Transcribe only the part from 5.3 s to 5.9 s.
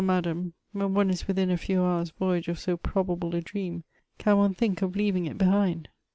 behind